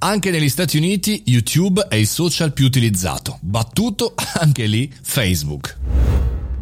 Anche 0.00 0.30
negli 0.30 0.48
Stati 0.48 0.76
Uniti 0.76 1.22
YouTube 1.26 1.86
è 1.88 1.94
il 1.94 2.08
social 2.08 2.52
più 2.52 2.66
utilizzato, 2.66 3.38
battuto 3.40 4.14
anche 4.34 4.66
lì 4.66 4.92
Facebook. 5.00 6.13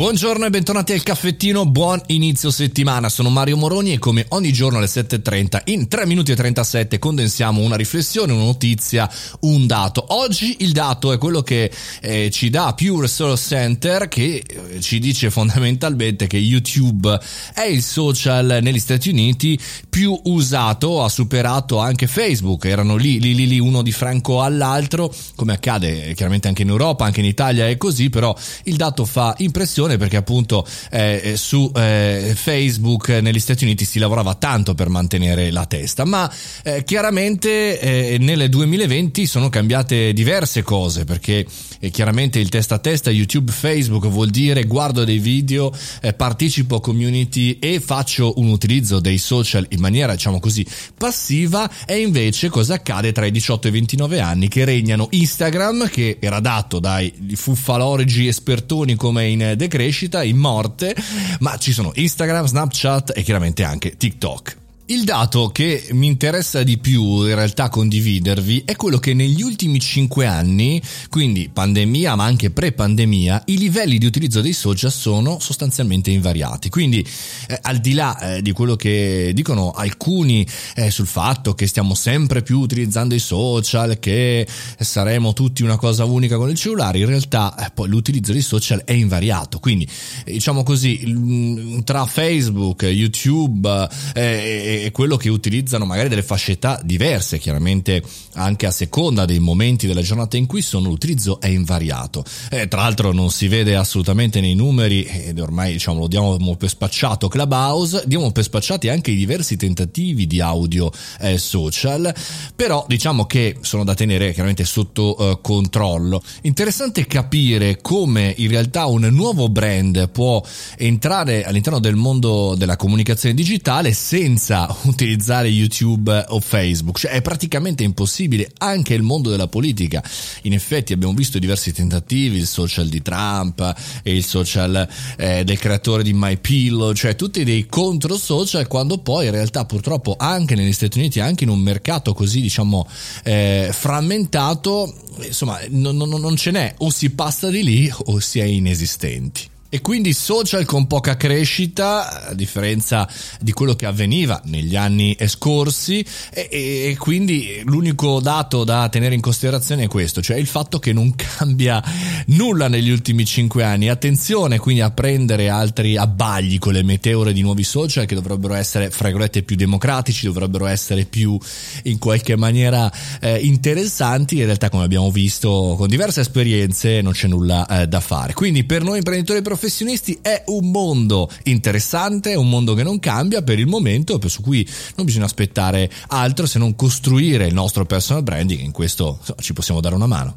Buongiorno 0.00 0.46
e 0.46 0.50
bentornati 0.50 0.94
al 0.94 1.02
caffettino, 1.02 1.66
buon 1.66 2.00
inizio 2.06 2.50
settimana, 2.50 3.10
sono 3.10 3.28
Mario 3.28 3.58
Moroni 3.58 3.92
e 3.92 3.98
come 3.98 4.24
ogni 4.30 4.50
giorno 4.50 4.78
alle 4.78 4.86
7.30 4.86 5.60
in 5.64 5.88
3 5.88 6.06
minuti 6.06 6.32
e 6.32 6.36
37 6.36 6.98
condensiamo 6.98 7.60
una 7.60 7.76
riflessione, 7.76 8.32
una 8.32 8.44
notizia, 8.44 9.10
un 9.40 9.66
dato. 9.66 10.02
Oggi 10.14 10.56
il 10.60 10.72
dato 10.72 11.12
è 11.12 11.18
quello 11.18 11.42
che 11.42 11.70
eh, 12.00 12.30
ci 12.30 12.48
dà 12.48 12.72
Pure 12.72 13.02
Resource 13.02 13.54
Center 13.54 14.08
che 14.08 14.42
eh, 14.42 14.80
ci 14.80 15.00
dice 15.00 15.30
fondamentalmente 15.30 16.26
che 16.26 16.38
YouTube 16.38 17.20
è 17.52 17.64
il 17.64 17.82
social 17.82 18.60
negli 18.62 18.78
Stati 18.78 19.10
Uniti 19.10 19.60
più 19.90 20.18
usato, 20.24 21.04
ha 21.04 21.10
superato 21.10 21.76
anche 21.76 22.06
Facebook, 22.06 22.64
erano 22.64 22.96
lì, 22.96 23.20
lì, 23.20 23.34
lì, 23.34 23.46
lì 23.46 23.58
uno 23.58 23.82
di 23.82 23.92
franco 23.92 24.42
all'altro, 24.42 25.14
come 25.34 25.52
accade 25.52 26.14
chiaramente 26.14 26.48
anche 26.48 26.62
in 26.62 26.70
Europa, 26.70 27.04
anche 27.04 27.20
in 27.20 27.26
Italia 27.26 27.68
è 27.68 27.76
così, 27.76 28.08
però 28.08 28.34
il 28.64 28.76
dato 28.76 29.04
fa 29.04 29.34
impressione 29.40 29.88
perché 29.98 30.16
appunto 30.16 30.66
eh, 30.90 31.20
eh, 31.22 31.36
su 31.36 31.70
eh, 31.74 32.32
Facebook 32.34 33.08
negli 33.08 33.38
Stati 33.38 33.64
Uniti 33.64 33.84
si 33.84 33.98
lavorava 33.98 34.34
tanto 34.34 34.74
per 34.74 34.88
mantenere 34.88 35.50
la 35.50 35.66
testa, 35.66 36.04
ma 36.04 36.30
eh, 36.62 36.84
chiaramente 36.84 37.80
eh, 37.80 38.18
nel 38.18 38.48
2020 38.48 39.26
sono 39.26 39.48
cambiate 39.48 40.12
diverse 40.12 40.62
cose 40.62 41.04
perché 41.04 41.46
eh, 41.78 41.90
chiaramente 41.90 42.38
il 42.38 42.48
testa 42.48 42.76
a 42.76 42.78
testa 42.78 43.10
YouTube 43.10 43.52
Facebook 43.52 44.06
vuol 44.08 44.30
dire 44.30 44.64
guardo 44.64 45.04
dei 45.04 45.18
video, 45.18 45.72
partecipo 46.16 46.76
a 46.76 46.80
community 46.80 47.58
e 47.58 47.80
faccio 47.80 48.34
un 48.36 48.48
utilizzo 48.48 49.00
dei 49.00 49.18
social 49.18 49.66
in 49.70 49.80
maniera 49.80 50.12
diciamo 50.12 50.38
così 50.38 50.66
passiva 50.96 51.70
e 51.86 52.00
invece 52.00 52.48
cosa 52.48 52.74
accade 52.74 53.12
tra 53.12 53.26
i 53.26 53.30
18 53.30 53.66
e 53.66 53.70
i 53.70 53.72
29 53.72 54.20
anni 54.20 54.48
che 54.48 54.64
regnano? 54.64 55.08
Instagram 55.10 55.88
che 55.88 56.18
era 56.20 56.40
dato 56.40 56.78
dai 56.78 57.12
fuffalorici 57.34 58.26
espertoni 58.26 58.94
come 58.94 59.28
in 59.28 59.54
The 59.56 59.68
crescita, 59.70 60.22
in 60.22 60.36
morte, 60.36 60.94
ma 61.38 61.56
ci 61.56 61.72
sono 61.72 61.92
Instagram, 61.94 62.44
Snapchat 62.44 63.12
e 63.16 63.22
chiaramente 63.22 63.64
anche 63.64 63.96
TikTok. 63.96 64.59
Il 64.90 65.04
dato 65.04 65.50
che 65.50 65.86
mi 65.92 66.08
interessa 66.08 66.64
di 66.64 66.76
più 66.76 67.24
in 67.24 67.36
realtà 67.36 67.68
condividervi 67.68 68.64
è 68.64 68.74
quello 68.74 68.98
che 68.98 69.14
negli 69.14 69.40
ultimi 69.40 69.78
5 69.78 70.26
anni, 70.26 70.82
quindi 71.08 71.48
pandemia 71.48 72.16
ma 72.16 72.24
anche 72.24 72.50
pre-pandemia, 72.50 73.44
i 73.46 73.56
livelli 73.56 73.98
di 73.98 74.06
utilizzo 74.06 74.40
dei 74.40 74.52
social 74.52 74.90
sono 74.90 75.38
sostanzialmente 75.38 76.10
invariati. 76.10 76.70
Quindi 76.70 77.06
eh, 77.46 77.56
al 77.62 77.78
di 77.78 77.92
là 77.92 78.18
eh, 78.18 78.42
di 78.42 78.50
quello 78.50 78.74
che 78.74 79.30
dicono 79.32 79.70
alcuni 79.70 80.44
eh, 80.74 80.90
sul 80.90 81.06
fatto 81.06 81.54
che 81.54 81.68
stiamo 81.68 81.94
sempre 81.94 82.42
più 82.42 82.58
utilizzando 82.58 83.14
i 83.14 83.20
social, 83.20 84.00
che 84.00 84.44
saremo 84.76 85.32
tutti 85.34 85.62
una 85.62 85.76
cosa 85.76 86.04
unica 86.04 86.36
con 86.36 86.50
il 86.50 86.56
cellulare, 86.56 86.98
in 86.98 87.06
realtà 87.06 87.54
eh, 87.64 87.70
poi 87.72 87.88
l'utilizzo 87.88 88.32
dei 88.32 88.42
social 88.42 88.82
è 88.82 88.92
invariato. 88.92 89.60
Quindi 89.60 89.88
eh, 90.24 90.32
diciamo 90.32 90.64
così, 90.64 91.80
tra 91.84 92.06
Facebook, 92.06 92.82
YouTube 92.82 93.88
e 94.14 94.78
è 94.84 94.90
quello 94.92 95.16
che 95.16 95.28
utilizzano 95.28 95.84
magari 95.84 96.08
delle 96.08 96.22
fascetà 96.22 96.80
diverse, 96.82 97.38
chiaramente 97.38 98.02
anche 98.34 98.66
a 98.66 98.70
seconda 98.70 99.24
dei 99.24 99.38
momenti 99.38 99.86
della 99.86 100.02
giornata 100.02 100.36
in 100.36 100.46
cui 100.46 100.62
sono, 100.62 100.88
l'utilizzo 100.88 101.40
è 101.40 101.48
invariato. 101.48 102.24
Eh, 102.50 102.68
tra 102.68 102.82
l'altro 102.82 103.12
non 103.12 103.30
si 103.30 103.48
vede 103.48 103.76
assolutamente 103.76 104.40
nei 104.40 104.54
numeri, 104.54 105.04
ed 105.04 105.38
ormai 105.38 105.72
diciamo 105.72 106.00
lo 106.00 106.06
diamo 106.06 106.56
per 106.56 106.68
spacciato 106.68 107.28
Clubhouse, 107.28 108.04
diamo 108.06 108.30
per 108.32 108.44
spacciati 108.44 108.88
anche 108.88 109.10
i 109.10 109.16
diversi 109.16 109.56
tentativi 109.56 110.26
di 110.26 110.40
audio 110.40 110.90
eh, 111.20 111.38
social, 111.38 112.14
però 112.54 112.84
diciamo 112.88 113.26
che 113.26 113.56
sono 113.60 113.84
da 113.84 113.94
tenere 113.94 114.32
chiaramente 114.32 114.64
sotto 114.64 115.16
eh, 115.16 115.38
controllo. 115.40 116.22
Interessante 116.42 117.06
capire 117.06 117.80
come 117.80 118.34
in 118.36 118.48
realtà 118.48 118.86
un 118.86 119.08
nuovo 119.10 119.48
brand 119.48 120.08
può 120.10 120.42
entrare 120.76 121.44
all'interno 121.44 121.78
del 121.78 121.96
mondo 121.96 122.54
della 122.56 122.76
comunicazione 122.76 123.34
digitale 123.34 123.92
senza 123.92 124.69
utilizzare 124.82 125.48
YouTube 125.48 126.24
o 126.28 126.40
Facebook, 126.40 126.98
cioè 126.98 127.12
è 127.12 127.22
praticamente 127.22 127.82
impossibile 127.82 128.50
anche 128.58 128.94
il 128.94 129.02
mondo 129.02 129.30
della 129.30 129.48
politica. 129.48 130.02
In 130.42 130.52
effetti 130.52 130.92
abbiamo 130.92 131.14
visto 131.14 131.38
diversi 131.38 131.72
tentativi, 131.72 132.36
il 132.36 132.46
social 132.46 132.88
di 132.88 133.02
Trump 133.02 133.74
e 134.02 134.14
il 134.14 134.24
social 134.24 134.88
eh, 135.16 135.44
del 135.44 135.58
creatore 135.58 136.02
di 136.02 136.12
MyPillow, 136.12 136.92
cioè 136.92 137.16
tutti 137.16 137.44
dei 137.44 137.66
contro 137.66 138.16
social 138.16 138.66
quando 138.66 138.98
poi 138.98 139.26
in 139.26 139.32
realtà 139.32 139.64
purtroppo 139.64 140.16
anche 140.18 140.54
negli 140.54 140.72
Stati 140.72 140.98
Uniti, 140.98 141.20
anche 141.20 141.44
in 141.44 141.50
un 141.50 141.60
mercato 141.60 142.12
così 142.14 142.40
diciamo 142.40 142.86
eh, 143.24 143.70
frammentato, 143.72 144.94
insomma 145.22 145.58
non, 145.70 145.96
non, 145.96 146.08
non 146.08 146.36
ce 146.36 146.50
n'è, 146.50 146.74
o 146.78 146.90
si 146.90 147.10
passa 147.10 147.48
di 147.48 147.62
lì 147.62 147.92
o 148.04 148.18
si 148.20 148.38
è 148.38 148.44
inesistenti. 148.44 149.58
E 149.72 149.80
quindi 149.82 150.12
social 150.12 150.64
con 150.64 150.88
poca 150.88 151.16
crescita, 151.16 152.26
a 152.30 152.34
differenza 152.34 153.08
di 153.40 153.52
quello 153.52 153.76
che 153.76 153.86
avveniva 153.86 154.40
negli 154.46 154.74
anni 154.74 155.16
scorsi, 155.28 156.04
e, 156.32 156.48
e, 156.50 156.96
quindi 156.98 157.62
l'unico 157.64 158.18
dato 158.18 158.64
da 158.64 158.88
tenere 158.88 159.14
in 159.14 159.20
considerazione 159.20 159.84
è 159.84 159.86
questo, 159.86 160.20
cioè 160.20 160.38
il 160.38 160.48
fatto 160.48 160.80
che 160.80 160.92
non 160.92 161.14
cambia 161.14 161.80
nulla 162.26 162.66
negli 162.66 162.90
ultimi 162.90 163.24
cinque 163.24 163.62
anni. 163.62 163.88
Attenzione 163.88 164.58
quindi 164.58 164.80
a 164.80 164.90
prendere 164.90 165.48
altri 165.48 165.96
abbagli 165.96 166.58
con 166.58 166.72
le 166.72 166.82
meteore 166.82 167.32
di 167.32 167.40
nuovi 167.40 167.62
social 167.62 168.06
che 168.06 168.16
dovrebbero 168.16 168.54
essere, 168.54 168.90
fra 168.90 169.08
più 169.44 169.54
democratici, 169.54 170.26
dovrebbero 170.26 170.66
essere 170.66 171.04
più 171.04 171.38
in 171.84 171.98
qualche 171.98 172.34
maniera 172.34 172.90
eh, 173.20 173.36
interessanti. 173.36 174.38
In 174.38 174.46
realtà, 174.46 174.68
come 174.68 174.82
abbiamo 174.82 175.12
visto 175.12 175.76
con 175.78 175.86
diverse 175.86 176.22
esperienze, 176.22 177.02
non 177.02 177.12
c'è 177.12 177.28
nulla 177.28 177.66
eh, 177.68 177.86
da 177.86 178.00
fare. 178.00 178.34
Quindi 178.34 178.64
per 178.64 178.82
noi 178.82 178.96
imprenditori 178.96 179.40
professionali, 179.42 179.58
professionisti 179.60 180.18
è 180.22 180.42
un 180.46 180.70
mondo 180.70 181.30
interessante, 181.42 182.34
un 182.34 182.48
mondo 182.48 182.72
che 182.72 182.82
non 182.82 182.98
cambia 182.98 183.42
per 183.42 183.58
il 183.58 183.66
momento, 183.66 184.18
su 184.26 184.40
cui 184.40 184.66
non 184.96 185.04
bisogna 185.04 185.26
aspettare 185.26 185.90
altro 186.08 186.46
se 186.46 186.58
non 186.58 186.74
costruire 186.74 187.46
il 187.46 187.52
nostro 187.52 187.84
personal 187.84 188.22
branding, 188.22 188.60
in 188.60 188.72
questo 188.72 189.20
ci 189.40 189.52
possiamo 189.52 189.82
dare 189.82 189.94
una 189.94 190.06
mano. 190.06 190.36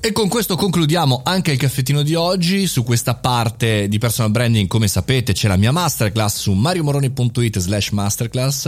E 0.00 0.10
con 0.10 0.28
questo 0.28 0.56
concludiamo 0.56 1.20
anche 1.24 1.52
il 1.52 1.58
caffettino 1.58 2.02
di 2.02 2.14
oggi. 2.14 2.66
Su 2.66 2.82
questa 2.82 3.14
parte 3.14 3.88
di 3.88 3.98
personal 3.98 4.32
branding, 4.32 4.66
come 4.66 4.88
sapete, 4.88 5.32
c'è 5.32 5.46
la 5.46 5.56
mia 5.56 5.70
masterclass 5.70 6.38
su 6.38 6.52
mariomoroni.it 6.52 7.58
slash 7.60 7.90
masterclass. 7.90 8.66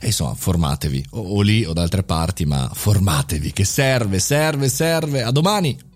E 0.00 0.06
insomma, 0.06 0.34
formatevi, 0.34 1.04
o 1.10 1.42
lì 1.42 1.64
o 1.64 1.74
da 1.74 1.82
altre 1.82 2.04
parti, 2.04 2.46
ma 2.46 2.70
formatevi, 2.72 3.52
che 3.52 3.64
serve, 3.64 4.18
serve, 4.18 4.68
serve. 4.70 5.22
A 5.22 5.30
domani! 5.30 5.92